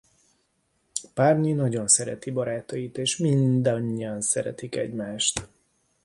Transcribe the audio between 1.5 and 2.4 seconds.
nagyon szereti